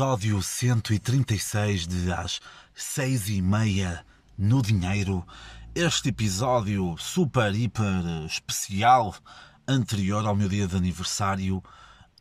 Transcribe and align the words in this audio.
episódio 0.00 0.42
136 0.42 1.86
de 1.86 2.10
às 2.10 2.40
seis 2.74 3.28
e 3.28 3.42
meia 3.42 4.02
no 4.38 4.62
dinheiro. 4.62 5.26
Este 5.74 6.08
episódio 6.08 6.96
super, 6.96 7.54
hiper 7.54 8.02
especial, 8.24 9.14
anterior 9.68 10.26
ao 10.26 10.34
meu 10.34 10.48
dia 10.48 10.66
de 10.66 10.74
aniversário, 10.74 11.62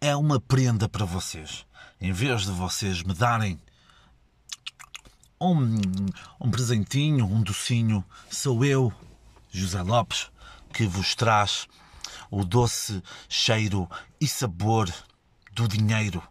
é 0.02 0.14
uma 0.14 0.42
prenda 0.42 0.90
para 0.90 1.06
vocês. 1.06 1.66
Em 2.02 2.12
vez 2.12 2.42
de 2.42 2.52
vocês 2.52 3.02
me 3.02 3.14
darem 3.14 3.58
um, 5.40 5.80
um 6.42 6.52
presentinho, 6.52 7.26
um 7.28 7.42
docinho, 7.42 8.04
sou 8.30 8.66
eu, 8.66 8.92
José 9.50 9.82
Lopes, 9.82 10.30
que 10.74 10.86
vos 10.86 11.16
traz 11.16 11.66
o 12.30 12.44
doce 12.44 13.02
cheiro 13.30 13.90
e 14.20 14.28
sabor 14.28 14.94
do 15.54 15.66
dinheiro. 15.66 16.22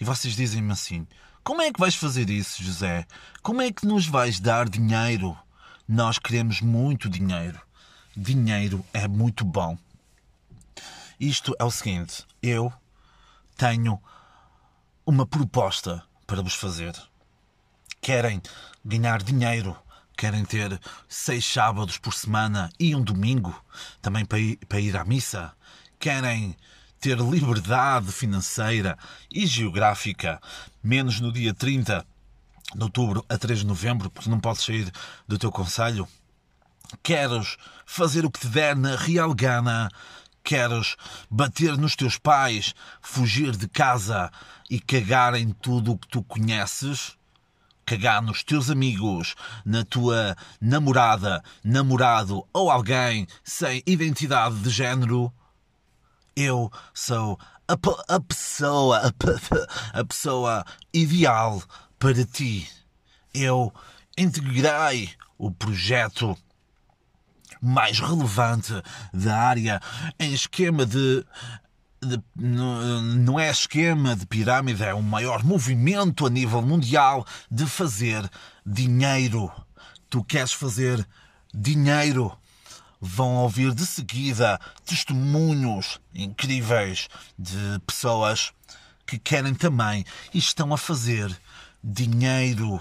E 0.00 0.04
vocês 0.04 0.34
dizem-me 0.34 0.72
assim: 0.72 1.06
como 1.44 1.62
é 1.62 1.72
que 1.72 1.80
vais 1.80 1.94
fazer 1.94 2.30
isso, 2.30 2.62
José? 2.62 3.06
Como 3.42 3.60
é 3.60 3.70
que 3.70 3.86
nos 3.86 4.06
vais 4.06 4.40
dar 4.40 4.68
dinheiro? 4.68 5.36
Nós 5.86 6.18
queremos 6.18 6.60
muito 6.60 7.08
dinheiro. 7.08 7.60
Dinheiro 8.16 8.84
é 8.92 9.06
muito 9.06 9.44
bom. 9.44 9.76
Isto 11.18 11.54
é 11.58 11.64
o 11.64 11.70
seguinte: 11.70 12.26
eu 12.42 12.72
tenho 13.56 14.00
uma 15.04 15.26
proposta 15.26 16.02
para 16.26 16.42
vos 16.42 16.54
fazer. 16.54 16.94
Querem 18.00 18.40
ganhar 18.84 19.22
dinheiro? 19.22 19.76
Querem 20.16 20.44
ter 20.44 20.78
seis 21.08 21.44
sábados 21.44 21.98
por 21.98 22.14
semana 22.14 22.70
e 22.78 22.94
um 22.94 23.02
domingo 23.02 23.58
também 24.00 24.24
para 24.24 24.38
ir, 24.38 24.56
para 24.66 24.80
ir 24.80 24.96
à 24.96 25.04
missa? 25.04 25.52
Querem 25.98 26.56
ter 27.00 27.18
liberdade 27.18 28.12
financeira 28.12 28.98
e 29.30 29.46
geográfica, 29.46 30.40
menos 30.82 31.18
no 31.18 31.32
dia 31.32 31.54
30 31.54 32.06
de 32.74 32.82
outubro 32.82 33.24
a 33.28 33.38
3 33.38 33.60
de 33.60 33.66
novembro, 33.66 34.10
porque 34.10 34.28
não 34.28 34.38
podes 34.38 34.64
sair 34.64 34.92
do 35.26 35.38
teu 35.38 35.50
conselho? 35.50 36.06
Queres 37.02 37.56
fazer 37.86 38.24
o 38.24 38.30
que 38.30 38.40
te 38.40 38.48
der 38.48 38.76
na 38.76 38.96
real 38.96 39.34
gana? 39.34 39.88
Queres 40.44 40.96
bater 41.30 41.76
nos 41.76 41.96
teus 41.96 42.18
pais, 42.18 42.74
fugir 43.00 43.56
de 43.56 43.68
casa 43.68 44.30
e 44.68 44.78
cagar 44.78 45.34
em 45.34 45.50
tudo 45.52 45.92
o 45.92 45.98
que 45.98 46.08
tu 46.08 46.22
conheces? 46.22 47.16
Cagar 47.86 48.22
nos 48.22 48.44
teus 48.44 48.70
amigos, 48.70 49.34
na 49.64 49.84
tua 49.84 50.36
namorada, 50.60 51.42
namorado 51.64 52.46
ou 52.52 52.70
alguém 52.70 53.26
sem 53.42 53.82
identidade 53.86 54.56
de 54.56 54.70
género? 54.70 55.32
Eu 56.42 56.72
sou 56.94 57.38
a, 57.68 57.74
a 58.08 58.18
pessoa, 58.18 58.98
a, 58.98 59.12
a 60.00 60.04
pessoa 60.06 60.64
ideal 60.90 61.62
para 61.98 62.24
ti. 62.24 62.66
Eu 63.34 63.70
integrei 64.16 65.10
o 65.36 65.50
projeto 65.50 66.34
mais 67.60 68.00
relevante 68.00 68.72
da 69.12 69.36
área 69.36 69.82
em 70.18 70.32
esquema 70.32 70.86
de, 70.86 71.22
de, 72.02 72.22
não 72.34 73.38
é 73.38 73.50
esquema 73.50 74.16
de 74.16 74.24
pirâmide, 74.24 74.82
é 74.82 74.94
o 74.94 75.02
maior 75.02 75.44
movimento 75.44 76.26
a 76.26 76.30
nível 76.30 76.62
mundial 76.62 77.26
de 77.50 77.66
fazer 77.66 78.26
dinheiro. 78.64 79.52
Tu 80.08 80.24
queres 80.24 80.54
fazer 80.54 81.06
dinheiro? 81.52 82.34
Vão 83.00 83.36
ouvir 83.36 83.74
de 83.74 83.86
seguida 83.86 84.60
testemunhos 84.84 85.98
incríveis 86.14 87.08
de 87.38 87.78
pessoas 87.86 88.52
que 89.06 89.18
querem 89.18 89.54
também 89.54 90.04
e 90.34 90.38
estão 90.38 90.72
a 90.72 90.78
fazer 90.78 91.34
dinheiro. 91.82 92.80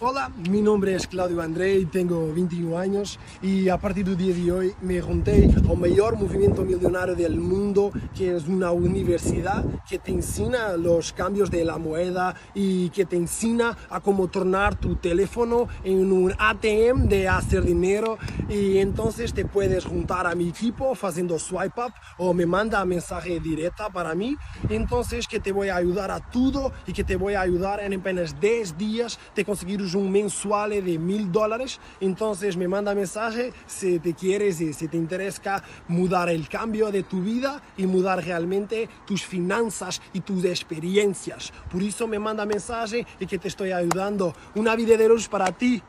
Hola, 0.00 0.30
mi 0.48 0.62
nombre 0.62 0.94
es 0.94 1.08
Claudio 1.08 1.42
André, 1.42 1.84
tengo 1.86 2.32
21 2.32 2.78
años 2.78 3.18
y 3.42 3.68
a 3.68 3.78
partir 3.78 4.04
del 4.04 4.16
día 4.16 4.32
de 4.32 4.52
hoy 4.52 4.74
me 4.80 5.00
junté 5.00 5.50
al 5.52 5.76
mayor 5.76 6.16
movimiento 6.16 6.62
millonario 6.62 7.16
del 7.16 7.40
mundo, 7.40 7.90
que 8.14 8.36
es 8.36 8.46
una 8.46 8.70
universidad 8.70 9.64
que 9.88 9.98
te 9.98 10.12
enseña 10.12 10.76
los 10.76 11.12
cambios 11.12 11.50
de 11.50 11.64
la 11.64 11.78
moneda 11.78 12.36
y 12.54 12.90
que 12.90 13.06
te 13.06 13.16
enseña 13.16 13.76
a 13.90 13.98
cómo 13.98 14.28
tornar 14.28 14.76
tu 14.76 14.94
teléfono 14.94 15.66
en 15.82 16.12
un 16.12 16.32
ATM 16.38 17.08
de 17.08 17.26
hacer 17.26 17.64
dinero. 17.64 18.18
Y 18.48 18.78
entonces 18.78 19.34
te 19.34 19.46
puedes 19.46 19.84
juntar 19.84 20.28
a 20.28 20.36
mi 20.36 20.50
equipo 20.50 20.96
haciendo 21.02 21.40
swipe 21.40 21.80
up 21.80 21.92
o 22.18 22.32
me 22.32 22.46
manda 22.46 22.84
mensaje 22.84 23.40
directa 23.40 23.90
para 23.90 24.14
mí, 24.14 24.36
entonces 24.68 25.26
que 25.26 25.40
te 25.40 25.50
voy 25.50 25.70
a 25.70 25.76
ayudar 25.76 26.12
a 26.12 26.20
todo 26.20 26.70
y 26.86 26.92
que 26.92 27.02
te 27.02 27.16
voy 27.16 27.34
a 27.34 27.40
ayudar 27.40 27.80
en 27.80 27.94
apenas 27.94 28.38
10 28.38 28.78
días 28.78 29.18
de 29.34 29.44
conseguir 29.44 29.87
un 29.94 30.10
mensual 30.10 30.70
de 30.70 30.98
mil 30.98 31.30
dólares. 31.30 31.80
Entonces 32.00 32.56
me 32.56 32.68
manda 32.68 32.94
mensaje 32.94 33.52
si 33.66 33.98
te 33.98 34.14
quieres 34.14 34.60
y 34.60 34.72
si 34.72 34.88
te 34.88 34.96
interesa 34.96 35.62
mudar 35.88 36.28
el 36.28 36.48
cambio 36.48 36.90
de 36.90 37.02
tu 37.02 37.22
vida 37.22 37.62
y 37.76 37.86
mudar 37.86 38.24
realmente 38.24 38.88
tus 39.06 39.24
finanzas 39.24 40.00
y 40.12 40.20
tus 40.20 40.44
experiencias. 40.44 41.52
Por 41.70 41.82
eso 41.82 42.06
me 42.06 42.18
manda 42.18 42.44
mensaje 42.44 43.06
y 43.20 43.26
que 43.26 43.38
te 43.38 43.48
estoy 43.48 43.72
ayudando. 43.72 44.34
Una 44.54 44.74
vida 44.74 44.96
de 44.96 45.08
luz 45.08 45.28
para 45.28 45.52
ti. 45.52 45.82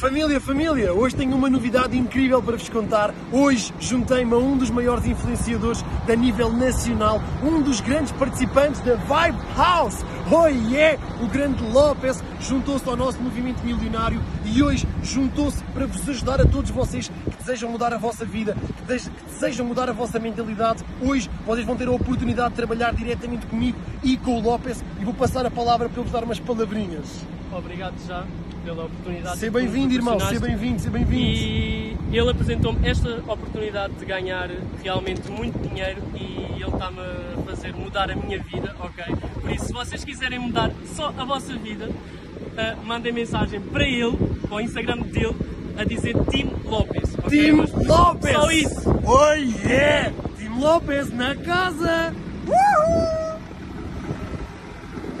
Família, 0.00 0.40
família, 0.40 0.94
hoje 0.94 1.14
tenho 1.14 1.36
uma 1.36 1.50
novidade 1.50 1.94
incrível 1.94 2.42
para 2.42 2.56
vos 2.56 2.70
contar. 2.70 3.14
Hoje 3.30 3.70
juntei-me 3.78 4.32
a 4.32 4.38
um 4.38 4.56
dos 4.56 4.70
maiores 4.70 5.04
influenciadores 5.04 5.84
da 6.06 6.16
nível 6.16 6.50
nacional, 6.50 7.20
um 7.42 7.60
dos 7.60 7.82
grandes 7.82 8.10
participantes 8.12 8.80
da 8.80 8.94
Vibe 8.94 9.38
House. 9.54 10.02
Oh 10.32 10.46
yeah! 10.46 10.98
O 11.22 11.26
grande 11.26 11.62
Lopes 11.62 12.24
juntou-se 12.40 12.88
ao 12.88 12.96
nosso 12.96 13.20
movimento 13.20 13.62
milionário 13.62 14.22
e 14.46 14.62
hoje 14.62 14.88
juntou-se 15.02 15.62
para 15.64 15.86
vos 15.86 16.08
ajudar 16.08 16.40
a 16.40 16.46
todos 16.46 16.70
vocês 16.70 17.10
que 17.10 17.36
desejam 17.36 17.70
mudar 17.70 17.92
a 17.92 17.98
vossa 17.98 18.24
vida, 18.24 18.56
que 18.78 19.10
desejam 19.26 19.66
mudar 19.66 19.90
a 19.90 19.92
vossa 19.92 20.18
mentalidade. 20.18 20.82
Hoje 21.02 21.28
vocês 21.44 21.66
vão 21.66 21.76
ter 21.76 21.88
a 21.88 21.92
oportunidade 21.92 22.48
de 22.48 22.56
trabalhar 22.56 22.94
diretamente 22.94 23.44
comigo 23.44 23.76
e 24.02 24.16
com 24.16 24.38
o 24.38 24.40
Lopes 24.40 24.82
e 24.98 25.04
vou 25.04 25.12
passar 25.12 25.44
a 25.44 25.50
palavra 25.50 25.90
para 25.90 26.00
ele 26.00 26.04
vos 26.04 26.12
dar 26.12 26.24
umas 26.24 26.40
palavrinhas. 26.40 27.22
Obrigado 27.52 27.96
já 28.08 28.24
pela 28.64 28.84
oportunidade. 28.84 29.38
Seja 29.38 29.52
bem-vindo, 29.52 29.94
irmão, 29.94 30.18
seja 30.20 30.40
bem-vindo, 30.40 30.78
seja 30.78 30.90
bem-vindo. 30.90 31.22
E 31.22 31.96
ele 32.12 32.30
apresentou-me 32.30 32.88
esta 32.88 33.16
oportunidade 33.26 33.94
de 33.94 34.04
ganhar 34.04 34.50
realmente 34.82 35.30
muito 35.30 35.58
dinheiro 35.68 36.02
e 36.14 36.60
ele 36.60 36.64
está-me 36.64 37.00
a 37.00 37.42
fazer 37.46 37.74
mudar 37.74 38.10
a 38.10 38.16
minha 38.16 38.42
vida, 38.42 38.74
ok? 38.80 39.04
Por 39.40 39.50
isso, 39.50 39.66
se 39.66 39.72
vocês 39.72 40.04
quiserem 40.04 40.38
mudar 40.38 40.70
só 40.94 41.12
a 41.16 41.24
vossa 41.24 41.54
vida, 41.54 41.88
uh, 41.88 42.86
mandem 42.86 43.12
mensagem 43.12 43.60
para 43.60 43.84
ele, 43.84 44.16
para 44.42 44.56
o 44.56 44.60
Instagram 44.60 44.98
dele, 44.98 45.36
a 45.78 45.84
dizer 45.84 46.14
Tim 46.30 46.50
Lopes. 46.64 47.18
Okay? 47.18 47.46
Tim 47.46 47.52
Mas, 47.52 47.72
Lopes! 47.72 48.32
Só 48.32 48.50
isso! 48.50 49.00
Oh 49.06 49.32
yeah! 49.32 50.12
Tim 50.36 50.58
Lopes 50.58 51.10
na 51.10 51.34
casa! 51.36 52.14
Uhul! 52.46 53.20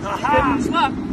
Vamos 0.02 0.66
lá! 0.68 1.09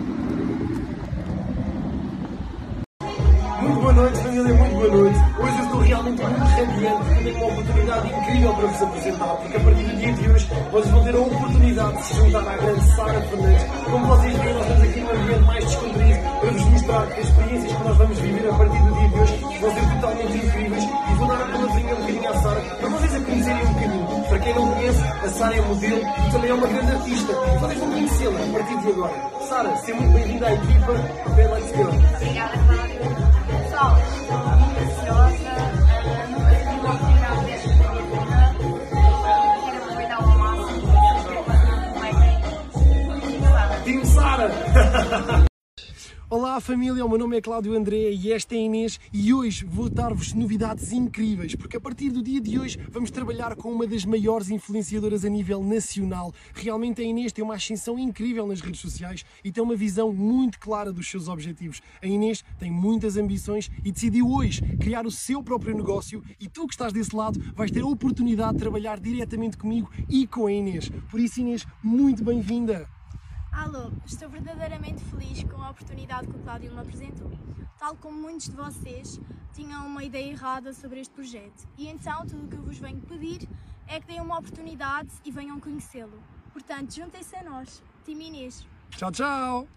Muito 3.67 3.81
boa 3.81 3.93
noite, 3.93 4.17
família, 4.19 4.53
muito 4.53 4.75
boa 4.75 4.87
noite. 4.87 5.19
Hoje 5.37 5.57
eu 5.57 5.65
estou 5.65 5.79
realmente 5.81 6.23
muito 6.23 6.39
radiante 6.39 7.05
porque 7.05 7.23
tenho 7.23 7.37
uma 7.37 7.47
oportunidade 7.47 8.07
incrível 8.07 8.53
para 8.53 8.67
vos 8.67 8.81
apresentar, 8.81 9.35
porque 9.35 9.57
a 9.57 9.59
partir 9.59 9.83
do 9.83 9.97
dia 9.97 10.13
de 10.13 10.29
hoje 10.29 10.47
vocês 10.71 10.91
vão 10.93 11.03
ter 11.03 11.15
a 11.15 11.19
oportunidade 11.19 11.97
de 11.97 12.03
se 12.03 12.15
juntar 12.15 12.47
à 12.47 12.57
grande 12.57 12.95
Sara 12.95 13.21
Fernandes. 13.21 13.63
Como 13.91 14.07
vocês 14.07 14.37
veem, 14.37 14.53
nós 14.53 14.63
estamos 14.63 14.83
aqui 14.83 14.99
num 15.01 15.09
ambiente 15.11 15.43
mais 15.43 15.65
descontraído 15.65 16.19
para 16.39 16.51
vos 16.51 16.61
mostrar 16.63 17.07
que 17.07 17.19
as 17.19 17.27
experiências 17.27 17.73
que 17.73 17.83
nós 17.83 17.97
vamos 17.97 18.19
viver 18.19 18.49
a 18.49 18.53
partir 18.53 18.79
do 18.79 18.93
dia 18.93 19.09
de 19.09 19.19
hoje 19.19 19.35
vão 19.59 19.73
ser 19.73 19.95
totalmente 19.95 20.37
incríveis 20.37 20.83
e 20.83 21.13
vou 21.15 21.27
dar 21.27 21.35
a 21.35 21.45
palavrinha 21.45 21.93
um 21.93 21.99
bocadinho 21.99 22.29
à 22.29 22.33
Sara 22.35 22.61
para 22.61 22.89
vocês 22.89 23.15
a 23.15 23.19
conhecerem 23.19 23.63
um 23.63 23.73
bocadinho. 23.73 24.07
Para 24.29 24.39
quem 24.39 24.55
não 24.55 24.71
conhece, 24.71 25.03
a 25.03 25.29
Sara 25.29 25.55
é 25.55 25.61
modelo 25.61 26.01
e 26.01 26.31
também 26.31 26.49
é 26.49 26.53
uma 26.53 26.67
grande 26.67 26.91
artista. 26.93 27.33
Vocês 27.59 27.79
vão 27.79 27.91
conhecê-la 27.91 28.39
a 28.39 28.53
partir 28.53 28.77
de 28.79 28.87
agora. 28.87 29.13
Sara, 29.49 29.75
seja 29.77 29.95
muito 29.99 30.13
bem-vinda 30.13 30.47
à 30.47 30.53
equipa. 30.53 30.93
Bem, 31.35 31.47
let's. 31.47 31.67
Obrigada, 32.17 32.56
família, 46.67 47.05
o 47.05 47.07
meu 47.07 47.17
nome 47.17 47.37
é 47.37 47.41
Cláudio 47.41 47.73
André 47.73 48.11
e 48.11 48.29
esta 48.29 48.53
é 48.53 48.57
Inês 48.57 48.99
e 49.13 49.33
hoje 49.33 49.63
vou 49.63 49.89
dar-vos 49.89 50.33
novidades 50.33 50.91
incríveis, 50.91 51.55
porque 51.55 51.77
a 51.77 51.79
partir 51.79 52.09
do 52.09 52.21
dia 52.21 52.41
de 52.41 52.59
hoje 52.59 52.77
vamos 52.91 53.09
trabalhar 53.09 53.55
com 53.55 53.71
uma 53.71 53.87
das 53.87 54.03
maiores 54.03 54.49
influenciadoras 54.49 55.23
a 55.23 55.29
nível 55.29 55.63
nacional. 55.63 56.33
Realmente 56.53 57.01
a 57.01 57.05
Inês 57.05 57.31
tem 57.31 57.41
uma 57.41 57.55
ascensão 57.55 57.97
incrível 57.97 58.45
nas 58.45 58.59
redes 58.59 58.81
sociais 58.81 59.23
e 59.45 59.49
tem 59.49 59.63
uma 59.63 59.77
visão 59.77 60.11
muito 60.11 60.59
clara 60.59 60.91
dos 60.91 61.09
seus 61.09 61.29
objetivos. 61.29 61.81
A 62.01 62.05
Inês 62.05 62.43
tem 62.59 62.69
muitas 62.69 63.15
ambições 63.15 63.71
e 63.85 63.89
decidiu 63.89 64.29
hoje 64.29 64.61
criar 64.75 65.05
o 65.05 65.11
seu 65.11 65.41
próprio 65.41 65.73
negócio 65.73 66.21
e 66.37 66.49
tu 66.49 66.67
que 66.67 66.73
estás 66.73 66.91
desse 66.91 67.15
lado 67.15 67.39
vais 67.55 67.71
ter 67.71 67.81
a 67.81 67.87
oportunidade 67.87 68.55
de 68.55 68.59
trabalhar 68.59 68.99
diretamente 68.99 69.55
comigo 69.55 69.89
e 70.09 70.27
com 70.27 70.47
a 70.47 70.51
Inês. 70.51 70.91
Por 71.09 71.21
isso 71.21 71.39
Inês, 71.39 71.65
muito 71.81 72.25
bem-vinda! 72.25 72.96
Alô, 73.57 73.91
estou 74.05 74.29
verdadeiramente 74.29 75.03
feliz 75.05 75.43
com 75.45 75.59
a 75.63 75.71
oportunidade 75.71 76.27
que 76.27 76.35
o 76.37 76.39
Cláudio 76.43 76.71
me 76.71 76.79
apresentou. 76.79 77.31
Tal 77.79 77.95
como 77.95 78.15
muitos 78.15 78.49
de 78.49 78.55
vocês 78.55 79.19
tinham 79.51 79.87
uma 79.87 80.03
ideia 80.03 80.29
errada 80.29 80.71
sobre 80.75 80.99
este 80.99 81.11
projeto. 81.11 81.67
E 81.75 81.87
então 81.87 82.23
tudo 82.27 82.45
o 82.45 82.47
que 82.47 82.55
eu 82.55 82.61
vos 82.61 82.77
venho 82.77 83.01
pedir 83.01 83.49
é 83.87 83.99
que 83.99 84.05
deem 84.05 84.21
uma 84.21 84.37
oportunidade 84.37 85.09
e 85.25 85.31
venham 85.31 85.59
conhecê-lo. 85.59 86.21
Portanto, 86.53 86.93
juntem-se 86.93 87.35
a 87.35 87.43
nós. 87.43 87.81
Time 88.05 88.27
Inês. 88.27 88.63
Tchau, 88.91 89.11
tchau! 89.11 89.67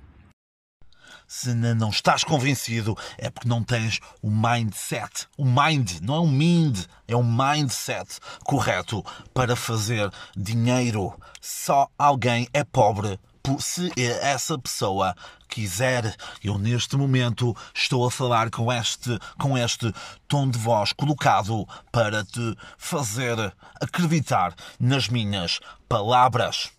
Se 1.26 1.54
não 1.54 1.88
estás 1.88 2.22
convencido, 2.22 2.94
é 3.16 3.30
porque 3.30 3.48
não 3.48 3.64
tens 3.64 3.98
o 4.20 4.30
mindset. 4.30 5.26
O 5.38 5.44
mind, 5.46 6.00
não 6.02 6.16
é 6.16 6.20
um 6.20 6.30
mind, 6.30 6.84
é 7.08 7.16
um 7.16 7.24
mindset 7.24 8.20
correto 8.44 9.02
para 9.32 9.56
fazer 9.56 10.12
dinheiro. 10.36 11.18
Só 11.40 11.88
alguém 11.98 12.46
é 12.52 12.62
pobre 12.62 13.18
se 13.58 13.90
essa 13.98 14.58
pessoa 14.58 15.14
quiser. 15.48 16.14
Eu 16.42 16.58
neste 16.58 16.96
momento 16.96 17.56
estou 17.74 18.06
a 18.06 18.10
falar 18.10 18.50
com 18.50 18.72
este, 18.72 19.18
com 19.38 19.58
este 19.58 19.92
tom 20.28 20.48
de 20.48 20.58
voz 20.58 20.92
colocado 20.92 21.66
para 21.90 22.24
te 22.24 22.56
fazer 22.78 23.52
acreditar 23.80 24.54
nas 24.78 25.08
minhas 25.08 25.60
palavras. 25.88 26.70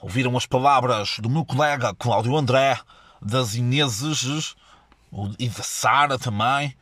Ouviram 0.00 0.36
as 0.36 0.46
palavras 0.46 1.18
do 1.18 1.30
meu 1.30 1.44
colega 1.44 1.94
Cláudio 1.94 2.36
André, 2.36 2.78
das 3.20 3.54
Ineses 3.54 4.54
e 5.38 5.48
da 5.48 5.62
Sara 5.62 6.18
também. 6.18 6.74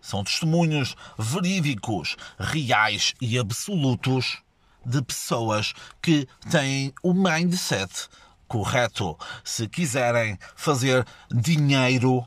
São 0.00 0.22
testemunhos 0.22 0.94
verídicos, 1.18 2.16
reais 2.38 3.14
e 3.20 3.38
absolutos 3.38 4.38
de 4.86 5.02
pessoas 5.02 5.74
que 6.00 6.28
têm 6.48 6.94
o 7.02 7.12
mindset 7.12 8.08
correto. 8.46 9.18
Se 9.44 9.68
quiserem 9.68 10.38
fazer 10.54 11.04
dinheiro, 11.30 12.24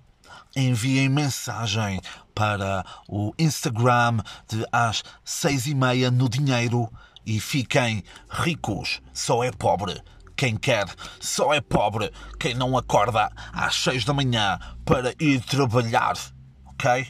enviem 0.55 1.07
mensagem 1.09 2.01
para 2.35 2.85
o 3.07 3.33
Instagram 3.39 4.17
de 4.47 4.65
às 4.71 5.03
seis 5.23 5.65
e 5.65 5.73
meia 5.73 6.11
no 6.11 6.27
dinheiro 6.29 6.91
e 7.25 7.39
fiquem 7.39 8.03
ricos. 8.29 9.01
Só 9.13 9.43
é 9.43 9.51
pobre 9.51 10.01
quem 10.35 10.55
quer, 10.55 10.85
só 11.19 11.53
é 11.53 11.61
pobre 11.61 12.11
quem 12.39 12.53
não 12.53 12.77
acorda 12.77 13.29
às 13.51 13.75
seis 13.75 14.05
da 14.05 14.13
manhã 14.13 14.57
para 14.85 15.13
ir 15.19 15.41
trabalhar. 15.41 16.17
Ok? 16.65 17.07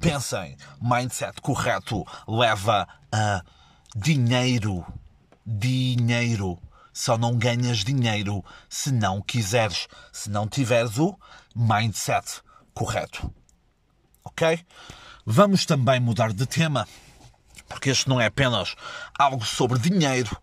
Pensem, 0.00 0.56
mindset 0.80 1.40
correto 1.40 2.04
leva 2.26 2.88
a 3.12 3.42
dinheiro. 3.94 4.84
Dinheiro. 5.46 6.58
Só 6.92 7.16
não 7.16 7.36
ganhas 7.36 7.78
dinheiro 7.78 8.44
se 8.68 8.92
não 8.92 9.22
quiseres, 9.22 9.88
se 10.12 10.28
não 10.28 10.46
tiveres 10.46 10.98
o 10.98 11.18
mindset 11.54 12.42
correto. 12.74 13.32
Ok? 14.24 14.64
Vamos 15.24 15.64
também 15.64 16.00
mudar 16.00 16.32
de 16.32 16.46
tema, 16.46 16.86
porque 17.68 17.90
este 17.90 18.08
não 18.08 18.20
é 18.20 18.26
apenas 18.26 18.74
algo 19.18 19.44
sobre 19.44 19.78
dinheiro. 19.78 20.36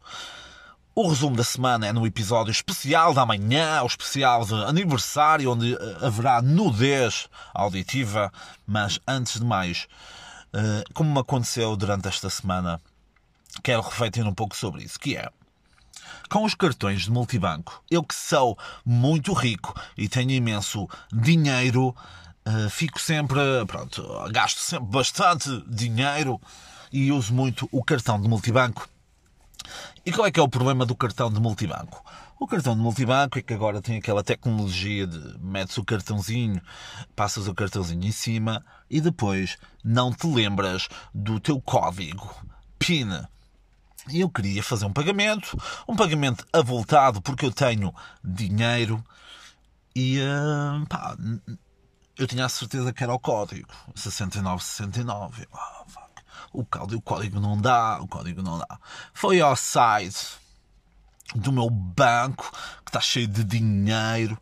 O 0.95 1.07
resumo 1.07 1.35
da 1.35 1.43
semana 1.43 1.87
é 1.87 1.93
no 1.93 2.05
episódio 2.05 2.51
especial 2.51 3.13
da 3.13 3.25
manhã, 3.25 3.81
o 3.83 3.87
especial 3.87 4.43
de 4.43 4.53
aniversário, 4.53 5.51
onde 5.51 5.73
eh, 5.73 5.97
haverá 6.01 6.41
nudez 6.41 7.29
auditiva. 7.53 8.31
Mas 8.65 8.99
antes 9.07 9.39
de 9.39 9.45
mais, 9.45 9.87
eh, 10.51 10.83
como 10.93 11.13
me 11.13 11.19
aconteceu 11.19 11.75
durante 11.77 12.07
esta 12.07 12.29
semana, 12.29 12.81
quero 13.63 13.81
refletir 13.81 14.25
um 14.25 14.33
pouco 14.33 14.55
sobre 14.55 14.83
isso, 14.83 14.99
que 14.99 15.15
é 15.17 15.29
com 16.29 16.43
os 16.43 16.53
cartões 16.53 17.03
de 17.03 17.11
multibanco, 17.11 17.83
eu 17.89 18.03
que 18.03 18.13
sou 18.13 18.57
muito 18.85 19.33
rico 19.33 19.73
e 19.97 20.07
tenho 20.07 20.31
imenso 20.31 20.87
dinheiro, 21.11 21.95
uh, 22.47 22.69
fico 22.69 22.99
sempre, 22.99 23.39
pronto, 23.65 24.03
gasto 24.31 24.59
sempre 24.59 24.87
bastante 24.87 25.49
dinheiro 25.67 26.39
e 26.91 27.11
uso 27.11 27.33
muito 27.33 27.67
o 27.71 27.83
cartão 27.83 28.21
de 28.21 28.27
multibanco. 28.27 28.87
E 30.05 30.11
qual 30.11 30.27
é 30.27 30.31
que 30.31 30.39
é 30.39 30.43
o 30.43 30.49
problema 30.49 30.85
do 30.85 30.95
cartão 30.95 31.31
de 31.31 31.39
multibanco? 31.39 32.03
O 32.39 32.47
cartão 32.47 32.75
de 32.75 32.81
multibanco 32.81 33.37
é 33.37 33.41
que 33.41 33.53
agora 33.53 33.81
tem 33.81 33.97
aquela 33.97 34.23
tecnologia 34.23 35.05
de 35.05 35.37
metes 35.39 35.77
o 35.77 35.83
cartãozinho, 35.83 36.61
passas 37.15 37.47
o 37.47 37.53
cartãozinho 37.53 38.05
em 38.05 38.11
cima 38.11 38.63
e 38.89 39.01
depois 39.01 39.57
não 39.83 40.13
te 40.13 40.25
lembras 40.25 40.87
do 41.13 41.39
teu 41.39 41.59
código 41.59 42.33
PIN 42.79 43.09
eu 44.07 44.29
queria 44.29 44.63
fazer 44.63 44.85
um 44.85 44.93
pagamento, 44.93 45.57
um 45.87 45.95
pagamento 45.95 46.45
avultado, 46.53 47.21
porque 47.21 47.45
eu 47.45 47.51
tenho 47.51 47.93
dinheiro 48.23 49.03
e 49.95 50.19
uh, 50.19 50.85
pá, 50.87 51.17
eu 52.17 52.27
tinha 52.27 52.45
a 52.45 52.49
certeza 52.49 52.93
que 52.93 53.03
era 53.03 53.13
o 53.13 53.19
código 53.19 53.67
6969. 53.95 55.47
Oh, 55.51 56.59
o, 56.59 56.65
código, 56.65 56.99
o 56.99 57.01
código 57.01 57.39
não 57.39 57.59
dá, 57.59 57.99
o 58.01 58.07
código 58.07 58.41
não 58.41 58.57
dá. 58.57 58.79
Foi 59.13 59.41
ao 59.41 59.55
site 59.55 60.37
do 61.35 61.51
meu 61.51 61.69
banco 61.69 62.51
que 62.83 62.89
está 62.89 62.99
cheio 62.99 63.27
de 63.27 63.43
dinheiro 63.43 64.37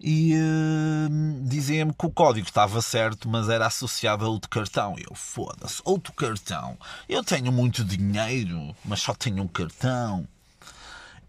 e 0.00 0.34
uh, 0.34 1.48
diziam-me 1.48 1.92
que 1.92 2.06
o 2.06 2.10
código 2.10 2.46
estava 2.46 2.80
certo, 2.80 3.28
mas 3.28 3.48
era 3.48 3.66
associado 3.66 4.24
a 4.24 4.28
outro 4.28 4.48
cartão. 4.48 4.94
Eu, 4.98 5.14
foda-se, 5.14 5.82
outro 5.84 6.12
cartão. 6.12 6.78
Eu 7.08 7.24
tenho 7.24 7.50
muito 7.50 7.84
dinheiro, 7.84 8.74
mas 8.84 9.00
só 9.00 9.12
tenho 9.12 9.42
um 9.42 9.48
cartão. 9.48 10.26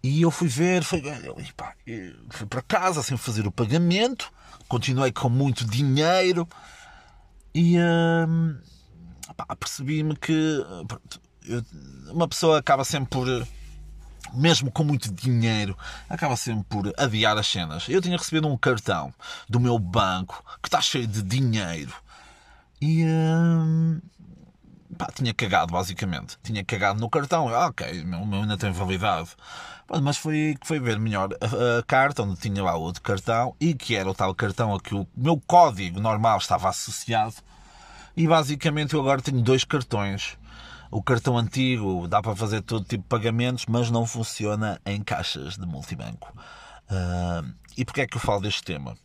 E 0.02 0.22
eu 0.22 0.30
fui 0.30 0.48
ver, 0.48 0.82
fui, 0.82 1.02
fui 2.30 2.46
para 2.46 2.62
casa 2.62 3.02
sem 3.02 3.16
fazer 3.16 3.46
o 3.46 3.52
pagamento, 3.52 4.32
continuei 4.66 5.12
com 5.12 5.28
muito 5.28 5.64
dinheiro 5.64 6.48
e 7.54 7.76
uh, 7.76 8.56
percebi-me 9.58 10.16
que 10.16 10.64
pronto, 10.86 11.20
eu, 11.46 11.62
uma 12.12 12.26
pessoa 12.26 12.58
acaba 12.58 12.84
sempre 12.84 13.10
por 13.10 13.46
mesmo 14.34 14.70
com 14.70 14.84
muito 14.84 15.12
dinheiro, 15.12 15.76
acaba 16.08 16.36
sempre 16.36 16.64
por 16.64 16.92
adiar 16.96 17.36
as 17.36 17.46
cenas. 17.46 17.88
Eu 17.88 18.00
tinha 18.00 18.16
recebido 18.16 18.48
um 18.48 18.56
cartão 18.56 19.12
do 19.48 19.60
meu 19.60 19.78
banco 19.78 20.44
que 20.62 20.68
está 20.68 20.80
cheio 20.80 21.06
de 21.06 21.22
dinheiro 21.22 21.92
e 22.80 23.04
hum, 23.04 24.00
pá, 24.96 25.08
tinha 25.14 25.34
cagado, 25.34 25.72
basicamente. 25.72 26.38
Tinha 26.42 26.64
cagado 26.64 27.00
no 27.00 27.10
cartão. 27.10 27.48
Ah, 27.48 27.66
ok, 27.66 28.02
o 28.02 28.26
meu 28.26 28.40
ainda 28.40 28.56
tem 28.56 28.72
validade. 28.72 29.30
Mas 30.02 30.16
foi 30.16 30.56
que 30.60 30.66
foi 30.66 30.78
ver 30.78 30.98
melhor 31.00 31.30
a, 31.40 31.78
a, 31.78 31.82
carta 31.82 32.22
onde 32.22 32.40
tinha 32.40 32.62
lá 32.62 32.76
outro 32.76 33.02
cartão 33.02 33.56
e 33.60 33.74
que 33.74 33.96
era 33.96 34.08
o 34.08 34.14
tal 34.14 34.34
cartão 34.34 34.72
a 34.72 34.80
que 34.80 34.94
o 34.94 35.06
meu 35.16 35.40
código 35.46 36.00
normal 36.00 36.38
estava 36.38 36.68
associado. 36.68 37.34
E 38.16 38.26
basicamente 38.26 38.94
eu 38.94 39.00
agora 39.00 39.20
tenho 39.20 39.42
dois 39.42 39.64
cartões 39.64 40.38
o 40.90 41.02
cartão 41.02 41.38
antigo 41.38 42.08
dá 42.08 42.20
para 42.20 42.34
fazer 42.34 42.62
todo 42.62 42.84
tipo 42.84 43.02
de 43.04 43.08
pagamentos, 43.08 43.66
mas 43.68 43.90
não 43.90 44.06
funciona 44.06 44.80
em 44.84 45.00
caixas 45.02 45.56
de 45.56 45.66
multibanco. 45.66 46.34
Uh, 46.90 47.52
e 47.76 47.84
porquê 47.84 48.02
é 48.02 48.06
que 48.06 48.16
eu 48.16 48.20
falo 48.20 48.40
deste 48.40 48.64
tema? 48.64 48.96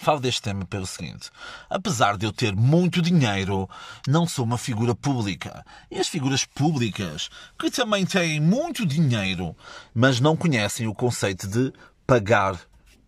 Falo 0.00 0.18
deste 0.18 0.42
tema 0.42 0.64
pelo 0.64 0.86
seguinte: 0.86 1.30
apesar 1.70 2.16
de 2.16 2.26
eu 2.26 2.32
ter 2.32 2.56
muito 2.56 3.00
dinheiro, 3.00 3.68
não 4.08 4.26
sou 4.26 4.44
uma 4.44 4.58
figura 4.58 4.94
pública. 4.94 5.64
E 5.88 6.00
as 6.00 6.08
figuras 6.08 6.44
públicas, 6.44 7.30
que 7.56 7.70
também 7.70 8.04
têm 8.04 8.40
muito 8.40 8.84
dinheiro, 8.84 9.56
mas 9.94 10.18
não 10.18 10.36
conhecem 10.36 10.88
o 10.88 10.94
conceito 10.94 11.46
de 11.46 11.72
pagar 12.04 12.58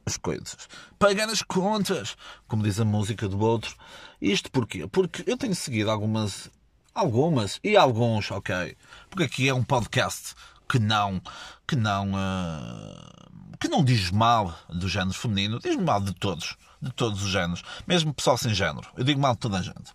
as 0.05 0.17
coisas. 0.17 0.69
Pagar 0.97 1.29
as 1.29 1.43
contas, 1.43 2.17
como 2.47 2.63
diz 2.63 2.79
a 2.79 2.85
música 2.85 3.29
do 3.29 3.41
outro. 3.41 3.75
Isto 4.21 4.51
porquê? 4.53 4.87
Porque 4.87 5.25
eu 5.27 5.37
tenho 5.37 5.55
seguido 5.55 5.91
algumas 5.91 6.49
Algumas 6.97 7.61
e 7.63 7.77
alguns, 7.77 8.31
ok. 8.31 8.75
Porque 9.11 9.25
aqui 9.25 9.49
é 9.51 9.53
um 9.53 9.63
podcast 9.63 10.35
que 10.67 10.79
não, 10.79 11.21
que 11.69 11.77
não, 11.77 12.13
uh, 12.13 13.57
que 13.61 13.69
não 13.69 13.85
diz 13.85 14.11
mal 14.11 14.59
do 14.71 14.89
género 14.89 15.13
feminino, 15.13 15.59
diz 15.59 15.77
mal 15.77 16.01
de 16.01 16.15
todos, 16.15 16.57
de 16.81 16.91
todos 16.91 17.23
os 17.23 17.29
géneros, 17.29 17.63
mesmo 17.87 18.15
pessoal 18.15 18.39
sem 18.39 18.55
género. 18.55 18.89
Eu 18.97 19.05
digo 19.05 19.21
mal 19.21 19.35
de 19.35 19.41
toda 19.41 19.59
a 19.59 19.63
gente. 19.63 19.93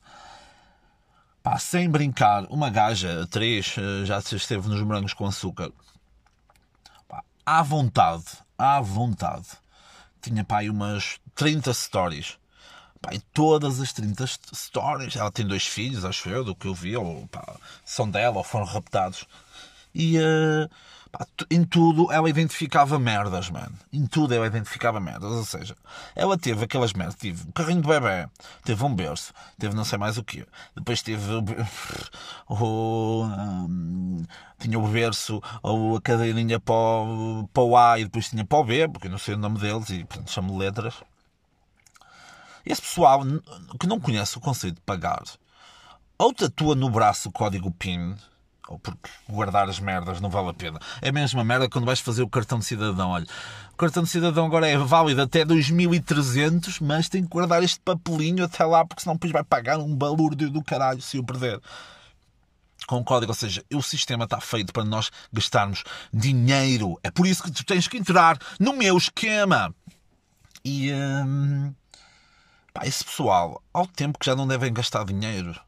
Pá, 1.41 1.57
sem 1.57 1.89
brincar, 1.89 2.45
uma 2.51 2.69
gaja, 2.69 3.23
atriz, 3.23 3.75
uh, 3.77 4.05
já 4.05 4.19
esteve 4.19 4.69
nos 4.69 4.83
morangos 4.83 5.15
com 5.15 5.25
açúcar. 5.25 5.71
Pá, 7.07 7.23
à 7.43 7.63
vontade, 7.63 8.25
à 8.55 8.79
vontade, 8.79 9.47
tinha 10.21 10.45
pá, 10.45 10.59
aí 10.59 10.69
umas 10.69 11.19
30 11.33 11.73
stories. 11.73 12.37
Pá, 13.01 13.13
e 13.13 13.19
todas 13.33 13.79
as 13.81 13.91
30 13.93 14.25
stories, 14.53 15.15
ela 15.15 15.31
tem 15.31 15.45
dois 15.45 15.65
filhos, 15.65 16.05
acho 16.05 16.29
eu, 16.29 16.43
do 16.43 16.55
que 16.55 16.67
eu 16.67 16.73
vi, 16.75 16.95
ou 16.95 17.27
pá, 17.27 17.55
são 17.83 18.09
dela, 18.09 18.37
ou 18.37 18.43
foram 18.43 18.65
raptados. 18.65 19.25
E 19.93 20.19
uh, 20.19 20.69
pá, 21.11 21.25
em 21.49 21.63
tudo 21.63 22.11
ela 22.11 22.29
identificava 22.29 22.99
merdas, 22.99 23.49
mano. 23.49 23.73
Em 23.91 24.05
tudo 24.05 24.35
ela 24.35 24.45
identificava 24.45 24.99
merdas. 24.99 25.31
Ou 25.31 25.43
seja, 25.43 25.75
ela 26.15 26.37
teve 26.37 26.63
aquelas 26.63 26.93
merdas. 26.93 27.15
Teve 27.15 27.43
um 27.47 27.51
carrinho 27.51 27.81
de 27.81 27.87
bebê, 27.87 28.29
teve 28.63 28.83
um 28.83 28.93
berço, 28.93 29.33
teve 29.57 29.75
não 29.75 29.83
sei 29.83 29.97
mais 29.97 30.17
o 30.19 30.23
quê. 30.23 30.45
Depois 30.75 31.01
teve 31.01 31.25
o. 31.33 31.41
Um, 32.51 34.25
tinha 34.59 34.77
o 34.77 34.87
berço 34.87 35.41
ou 35.63 35.95
a 35.97 36.01
cadeirinha 36.01 36.59
para 36.59 36.75
o, 36.75 37.49
para 37.51 37.63
o 37.63 37.77
A 37.77 37.99
e 37.99 38.03
depois 38.03 38.29
tinha 38.29 38.45
para 38.45 38.59
o 38.59 38.63
B, 38.63 38.87
porque 38.87 39.07
eu 39.07 39.11
não 39.11 39.17
sei 39.17 39.33
o 39.33 39.37
nome 39.37 39.57
deles 39.59 39.89
e 39.89 40.03
portanto 40.03 40.29
chamo 40.31 40.57
letras. 40.57 40.95
Esse 42.65 42.81
pessoal 42.81 43.21
que 43.79 43.87
não 43.87 43.99
conhece 43.99 44.37
o 44.37 44.41
conceito 44.41 44.75
de 44.75 44.81
pagar, 44.81 45.23
ou 46.17 46.33
tatua 46.33 46.75
no 46.75 46.89
braço 46.89 47.29
o 47.29 47.31
código 47.31 47.71
PIN, 47.71 48.15
ou 48.71 48.79
porque 48.79 49.09
guardar 49.27 49.67
as 49.69 49.79
merdas 49.79 50.21
não 50.21 50.29
vale 50.29 50.49
a 50.49 50.53
pena. 50.53 50.79
É 51.01 51.09
a 51.09 51.11
mesma 51.11 51.43
merda 51.43 51.69
quando 51.69 51.85
vais 51.85 51.99
fazer 51.99 52.21
o 52.21 52.29
cartão 52.29 52.59
de 52.59 52.65
cidadão. 52.65 53.09
Olha, 53.09 53.25
o 53.73 53.75
cartão 53.75 54.03
de 54.03 54.09
cidadão 54.09 54.45
agora 54.45 54.67
é 54.67 54.77
válido 54.77 55.21
até 55.21 55.43
2300, 55.43 56.79
mas 56.79 57.09
tem 57.09 57.23
que 57.23 57.29
guardar 57.29 57.61
este 57.63 57.79
papelinho 57.81 58.45
até 58.45 58.63
lá, 58.63 58.85
porque 58.85 59.03
senão 59.03 59.15
depois 59.15 59.33
vai 59.33 59.43
pagar 59.43 59.79
um 59.79 59.95
balúrdio 59.95 60.49
do 60.49 60.63
caralho 60.63 61.01
se 61.01 61.17
o 61.19 61.23
perder. 61.23 61.59
Com 62.87 62.97
o 62.97 63.03
código, 63.03 63.31
ou 63.31 63.35
seja, 63.35 63.63
o 63.73 63.81
sistema 63.81 64.23
está 64.23 64.39
feito 64.39 64.71
para 64.71 64.83
nós 64.83 65.11
gastarmos 65.31 65.83
dinheiro. 66.13 66.99
É 67.03 67.11
por 67.11 67.27
isso 67.27 67.43
que 67.43 67.51
tu 67.51 67.65
tens 67.65 67.87
que 67.87 67.97
entrar 67.97 68.37
no 68.59 68.73
meu 68.73 68.97
esquema. 68.97 69.73
E. 70.63 70.91
Hum, 70.91 71.73
Pá, 72.73 72.85
esse 72.85 73.03
pessoal, 73.03 73.61
ao 73.73 73.85
tempo 73.85 74.17
que 74.17 74.25
já 74.25 74.35
não 74.35 74.47
devem 74.47 74.73
gastar 74.73 75.03
dinheiro, 75.05 75.59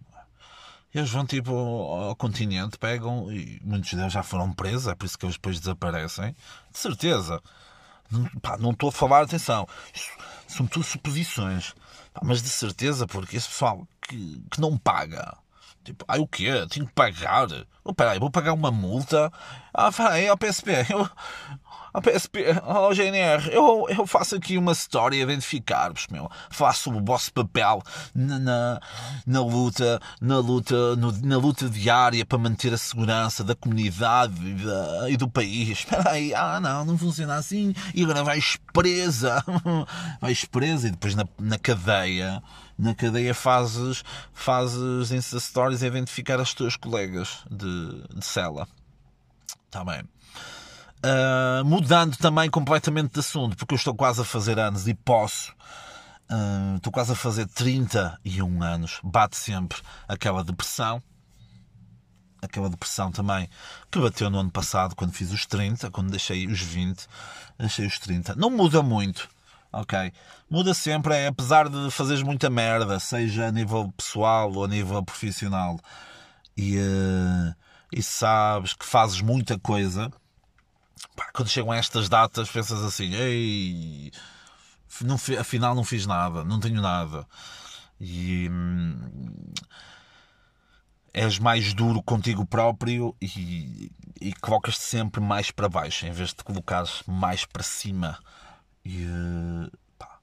eles 0.93 1.09
vão 1.09 1.25
tipo 1.25 1.53
ao 1.53 2.15
continente, 2.15 2.77
pegam 2.77 3.31
e 3.31 3.59
muitos 3.63 3.93
deles 3.93 4.13
já 4.13 4.21
foram 4.23 4.53
presos, 4.53 4.87
é 4.87 4.95
por 4.95 5.05
isso 5.05 5.17
que 5.17 5.25
eles 5.25 5.35
depois 5.35 5.59
desaparecem. 5.59 6.35
De 6.71 6.77
certeza. 6.77 7.41
Pá, 8.41 8.57
não 8.57 8.71
estou 8.71 8.89
a 8.89 8.91
falar, 8.91 9.21
atenção, 9.23 9.67
são 10.47 10.67
tudo 10.67 10.85
suposições, 10.85 11.73
pá, 12.13 12.21
mas 12.23 12.43
de 12.43 12.49
certeza, 12.49 13.07
porque 13.07 13.37
esse 13.37 13.47
pessoal 13.47 13.87
que, 14.01 14.43
que 14.51 14.61
não 14.61 14.77
paga. 14.77 15.35
Tipo, 15.83 16.05
ai 16.07 16.19
o 16.19 16.27
quê? 16.27 16.65
Tenho 16.69 16.85
que 16.87 16.93
pagar? 16.93 17.47
Oh, 17.83 17.93
peraí, 17.93 18.19
vou 18.19 18.29
pagar 18.29 18.53
uma 18.53 18.71
multa? 18.71 19.31
Ah, 19.73 19.91
peraí, 19.91 20.27
ao 20.27 20.37
PSP, 20.37 20.71
eu, 20.93 21.09
a 21.93 22.01
PSP, 22.01 22.45
oh, 22.65 22.93
GNR, 22.93 23.49
eu, 23.51 23.85
eu 23.87 24.07
faço 24.07 24.35
aqui 24.35 24.57
uma 24.57 24.71
história 24.71 25.21
identificar-vos, 25.21 26.07
meu. 26.07 26.29
Faço 26.49 26.91
o 26.91 27.03
vosso 27.03 27.31
papel 27.31 27.83
na, 28.15 28.39
na, 28.39 28.81
na 29.27 29.41
luta, 29.41 30.01
na 30.19 30.39
luta, 30.39 30.95
no, 30.95 31.11
na 31.21 31.37
luta 31.37 31.69
diária 31.69 32.25
para 32.25 32.39
manter 32.39 32.73
a 32.73 32.77
segurança 32.77 33.43
da 33.43 33.55
comunidade 33.55 34.33
e, 34.43 34.53
da, 34.55 35.09
e 35.11 35.17
do 35.17 35.29
país. 35.29 35.69
Espera 35.69 36.11
aí, 36.11 36.33
ah 36.33 36.59
não, 36.59 36.83
não 36.83 36.97
funciona 36.97 37.35
assim. 37.35 37.75
E 37.93 38.03
agora 38.03 38.23
vais 38.23 38.57
presa. 38.73 39.43
vais 40.19 40.45
presa 40.45 40.87
e 40.87 40.91
depois 40.91 41.13
na, 41.13 41.25
na 41.39 41.59
cadeia 41.59 42.41
na 42.75 42.95
cadeia 42.95 43.35
fazes, 43.35 44.03
fazes 44.33 45.11
Insta 45.11 45.39
Stories 45.39 45.83
a 45.83 45.87
identificar 45.87 46.39
as 46.39 46.55
tuas 46.55 46.75
colegas 46.75 47.43
de, 47.49 48.03
de 48.15 48.25
cela. 48.25 48.67
Está 49.67 49.85
bem. 49.85 50.03
Uh, 51.05 51.65
mudando 51.65 52.15
também 52.15 52.49
completamente 52.49 53.15
de 53.15 53.19
assunto, 53.19 53.57
porque 53.57 53.73
eu 53.73 53.75
estou 53.77 53.93
quase 53.93 54.21
a 54.21 54.23
fazer 54.23 54.57
anos 54.57 54.87
e 54.87 54.93
posso. 54.93 55.51
Uh, 56.31 56.77
estou 56.77 56.93
quase 56.93 57.11
a 57.11 57.15
fazer 57.15 57.45
31 57.47 58.63
anos. 58.63 59.01
Bate 59.03 59.35
sempre 59.35 59.77
aquela 60.07 60.45
depressão. 60.45 61.03
Aquela 62.41 62.69
depressão 62.69 63.11
também 63.11 63.49
que 63.91 63.99
bateu 63.99 64.29
no 64.29 64.39
ano 64.39 64.51
passado, 64.51 64.95
quando 64.95 65.11
fiz 65.11 65.31
os 65.31 65.45
30, 65.45 65.91
quando 65.91 66.09
deixei 66.09 66.47
os 66.47 66.61
20, 66.61 67.05
deixei 67.59 67.85
os 67.85 67.99
30. 67.99 68.35
Não 68.35 68.49
muda 68.49 68.81
muito, 68.81 69.29
ok? 69.71 70.11
Muda 70.49 70.73
sempre, 70.73 71.15
é, 71.15 71.27
apesar 71.27 71.69
de 71.69 71.91
fazeres 71.91 72.21
muita 72.21 72.49
merda, 72.49 72.99
seja 72.99 73.47
a 73.47 73.51
nível 73.51 73.93
pessoal 73.95 74.51
ou 74.53 74.65
a 74.65 74.67
nível 74.67 75.01
profissional, 75.03 75.79
e, 76.55 76.77
uh, 76.77 77.55
e 77.93 78.03
sabes 78.03 78.73
que 78.73 78.85
fazes 78.85 79.21
muita 79.21 79.57
coisa 79.57 80.11
Pá, 81.15 81.29
quando 81.33 81.49
chegam 81.49 81.71
a 81.71 81.77
estas 81.77 82.09
datas, 82.09 82.49
pensas 82.49 82.83
assim: 82.83 83.13
ei, 83.13 84.11
não, 85.01 85.15
afinal 85.39 85.75
não 85.75 85.83
fiz 85.83 86.05
nada, 86.05 86.43
não 86.43 86.59
tenho 86.59 86.81
nada. 86.81 87.27
E 87.99 88.49
hum, 88.49 89.53
és 91.13 91.39
mais 91.39 91.73
duro 91.73 92.01
contigo 92.01 92.45
próprio 92.45 93.15
e, 93.21 93.91
e 94.19 94.33
colocas-te 94.33 94.83
sempre 94.83 95.21
mais 95.21 95.51
para 95.51 95.69
baixo, 95.69 96.05
em 96.05 96.11
vez 96.11 96.29
de 96.29 96.35
te 96.35 96.43
colocares 96.43 97.03
mais 97.07 97.45
para 97.45 97.63
cima. 97.63 98.19
E, 98.85 99.07
pá, 99.97 100.19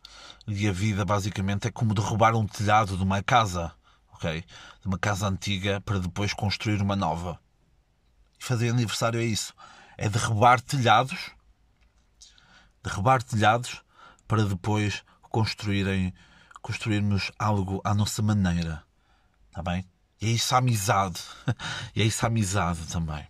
e 0.47 0.69
a 0.69 0.73
vida 0.73 1.05
basicamente 1.05 1.69
é 1.69 1.71
como 1.71 1.95
derrubar 1.95 2.35
um 2.35 2.47
telhado 2.47 2.97
de 2.97 3.03
uma 3.03 3.23
casa, 3.23 3.73
ok? 4.13 4.45
De 4.81 4.87
uma 4.87 4.99
casa 4.99 5.29
antiga 5.29 5.81
para 5.81 5.99
depois 5.99 6.35
construir 6.35 6.83
uma 6.83 6.97
nova. 6.97 7.39
E 8.39 8.45
fazer 8.45 8.71
aniversário 8.71 9.21
é 9.21 9.25
isso 9.25 9.55
é 10.00 10.09
derrubar 10.09 10.62
telhados, 10.62 11.30
derrubar 12.83 13.23
telhados 13.23 13.83
para 14.26 14.47
depois 14.47 15.04
construírem, 15.21 16.14
construirmos 16.62 17.30
algo 17.38 17.83
à 17.85 17.92
nossa 17.92 18.23
maneira. 18.23 18.83
Está 19.49 19.62
bem? 19.62 19.85
E 20.19 20.28
é 20.28 20.30
isso 20.30 20.54
a 20.54 20.59
amizade. 20.59 21.21
E 21.95 22.00
é 22.00 22.04
isso 22.07 22.25
a 22.25 22.28
amizade 22.28 22.80
também. 22.87 23.28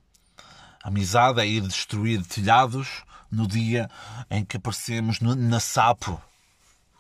A 0.81 0.89
amizade 0.89 1.41
é 1.41 1.47
ir 1.47 1.63
destruir 1.63 2.25
telhados 2.25 3.03
no 3.29 3.49
dia 3.49 3.91
em 4.31 4.45
que 4.45 4.57
aparecemos 4.57 5.19
na 5.21 5.59
sapo, 5.59 6.23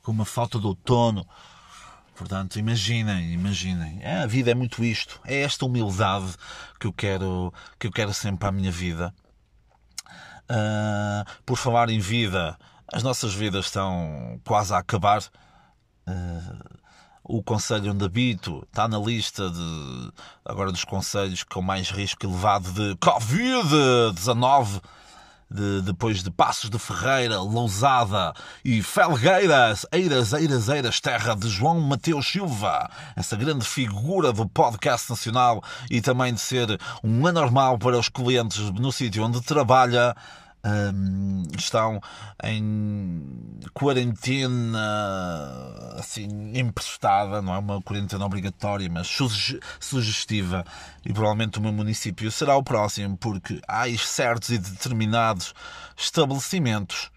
com 0.02 0.10
uma 0.10 0.24
falta 0.24 0.58
de 0.58 0.66
outono. 0.66 1.24
Portanto, 2.16 2.58
imaginem, 2.58 3.32
imaginem. 3.32 4.00
É, 4.02 4.22
a 4.22 4.26
vida 4.26 4.50
é 4.50 4.54
muito 4.54 4.82
isto. 4.82 5.20
É 5.24 5.42
esta 5.42 5.64
humildade 5.64 6.34
que 6.80 6.88
eu 6.88 6.92
quero, 6.92 7.54
que 7.78 7.86
eu 7.86 7.92
quero 7.92 8.12
sempre 8.12 8.40
para 8.40 8.48
a 8.48 8.52
minha 8.52 8.72
vida. 8.72 9.14
Uh, 10.50 11.24
por 11.46 11.56
falar 11.56 11.90
em 11.90 12.00
vida, 12.00 12.58
as 12.92 13.04
nossas 13.04 13.32
vidas 13.32 13.66
estão 13.66 14.40
quase 14.44 14.74
a 14.74 14.78
acabar. 14.78 15.22
Uh, 16.08 16.80
o 17.22 17.40
Conselho 17.40 17.92
onde 17.92 18.04
habito 18.04 18.66
está 18.66 18.88
na 18.88 18.98
lista 18.98 19.48
de 19.48 20.12
agora 20.44 20.72
dos 20.72 20.84
conselhos 20.84 21.44
com 21.44 21.62
mais 21.62 21.90
risco 21.90 22.26
elevado 22.26 22.72
de 22.72 22.96
Covid-19 22.96 24.82
de, 25.50 25.82
depois 25.82 26.22
de 26.22 26.30
Passos 26.30 26.70
de 26.70 26.78
Ferreira, 26.78 27.40
Lousada 27.40 28.32
e 28.64 28.82
Felgueiras, 28.82 29.84
Eiras, 29.90 30.32
Eiras, 30.32 30.68
Eiras, 30.68 31.00
terra 31.00 31.34
de 31.34 31.48
João 31.48 31.80
Mateus 31.80 32.30
Silva, 32.30 32.88
essa 33.16 33.36
grande 33.36 33.66
figura 33.66 34.32
do 34.32 34.48
podcast 34.48 35.10
nacional 35.10 35.62
e 35.90 36.00
também 36.00 36.32
de 36.32 36.40
ser 36.40 36.78
um 37.02 37.26
anormal 37.26 37.78
para 37.78 37.98
os 37.98 38.08
clientes 38.08 38.58
no 38.70 38.92
sítio 38.92 39.24
onde 39.24 39.40
trabalha. 39.40 40.14
Um, 40.62 41.42
estão 41.58 42.00
em 42.44 43.22
quarentena 43.72 44.78
assim 45.98 46.28
emprestada, 46.54 47.40
não 47.40 47.54
é 47.54 47.58
uma 47.58 47.80
quarentena 47.80 48.26
obrigatória, 48.26 48.88
mas 48.90 49.08
sugestiva, 49.80 50.64
e 51.04 51.12
provavelmente 51.14 51.58
o 51.58 51.62
meu 51.62 51.72
município 51.72 52.30
será 52.30 52.56
o 52.56 52.62
próximo, 52.62 53.16
porque 53.16 53.60
há 53.66 53.84
certos 53.96 54.50
e 54.50 54.58
determinados 54.58 55.54
estabelecimentos 55.96 57.10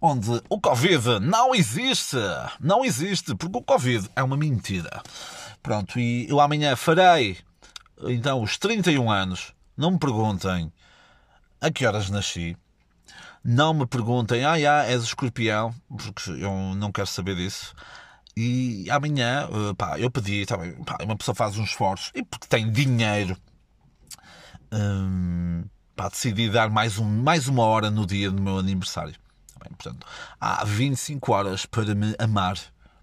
onde 0.00 0.42
o 0.48 0.58
Covid 0.58 1.20
não 1.20 1.54
existe, 1.54 2.16
não 2.58 2.84
existe, 2.84 3.34
porque 3.34 3.58
o 3.58 3.62
Covid 3.62 4.08
é 4.16 4.22
uma 4.22 4.36
mentira. 4.36 5.02
Pronto, 5.62 6.00
e 6.00 6.26
eu 6.28 6.40
amanhã 6.40 6.74
farei 6.74 7.36
então 8.04 8.42
os 8.42 8.56
31 8.56 9.10
anos. 9.10 9.52
Não 9.76 9.92
me 9.92 9.98
perguntem 9.98 10.72
a 11.60 11.70
que 11.70 11.84
horas 11.84 12.08
nasci, 12.08 12.56
não 13.44 13.72
me 13.74 13.86
perguntem, 13.86 14.44
ah, 14.44 14.58
já, 14.58 14.84
és 14.84 15.02
escorpião, 15.02 15.74
porque 15.88 16.30
eu 16.30 16.74
não 16.76 16.92
quero 16.92 17.06
saber 17.06 17.36
disso. 17.36 17.74
E 18.36 18.86
amanhã, 18.90 19.48
eh, 19.50 19.74
pá, 19.76 19.98
eu 19.98 20.10
pedi, 20.10 20.46
bem, 20.58 20.72
pá, 20.84 20.98
uma 21.02 21.16
pessoa 21.16 21.34
faz 21.34 21.58
um 21.58 21.64
esforço, 21.64 22.10
e 22.14 22.22
porque 22.22 22.46
tem 22.46 22.70
dinheiro, 22.70 23.36
hum, 24.72 25.64
pá, 25.96 26.08
decidi 26.08 26.48
dar 26.50 26.70
mais, 26.70 26.98
um, 26.98 27.04
mais 27.04 27.48
uma 27.48 27.64
hora 27.64 27.90
no 27.90 28.06
dia 28.06 28.30
do 28.30 28.40
meu 28.40 28.58
aniversário. 28.58 29.14
Tá 29.14 29.64
bem, 29.64 29.72
portanto, 29.76 30.06
há 30.40 30.64
25 30.64 31.32
horas 31.32 31.66
para 31.66 31.94
me 31.94 32.14
amar. 32.18 32.58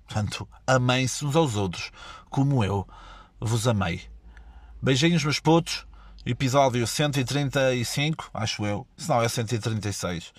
Portanto, 0.07 0.47
amem-se 0.65 1.25
uns 1.25 1.35
aos 1.35 1.55
outros, 1.55 1.91
como 2.29 2.63
eu 2.63 2.87
vos 3.39 3.67
amei. 3.67 4.01
Beijinhos, 4.81 5.23
meus 5.23 5.39
putos 5.39 5.85
episódio 6.27 6.85
135, 6.85 8.29
acho 8.33 8.65
eu, 8.65 8.87
se 8.97 9.07
não 9.09 9.21
é 9.21 9.29
136. 9.29 10.33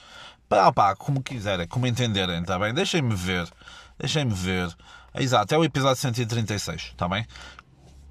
Pá, 0.49 0.73
pá, 0.73 0.95
como 0.95 1.23
quiserem, 1.23 1.67
como 1.67 1.87
entenderem, 1.87 2.41
está 2.41 2.59
bem? 2.59 2.75
Deixem-me 2.75 3.15
ver. 3.15 3.49
Deixem-me 3.99 4.35
ver. 4.35 4.75
Exato, 5.15 5.55
é 5.55 5.59
o 5.59 5.65
episódio 5.65 5.97
136, 5.97 6.83
está 6.83 7.09
bem? 7.09 7.27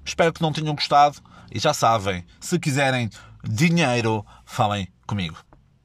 Espero 0.04 0.32
que 0.32 0.42
não 0.42 0.52
tenham 0.52 0.74
gostado 0.74 1.18
e 1.50 1.58
já 1.58 1.72
sabem, 1.72 2.24
se 2.40 2.58
quiserem 2.58 3.10
dinheiro, 3.44 4.24
falem 4.44 4.88
comigo. 5.06 5.36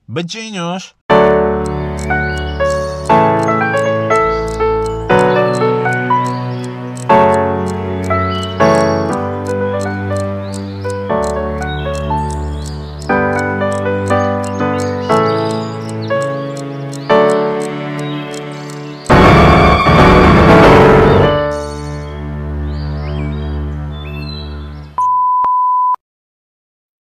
Beijinhos! 0.07 0.95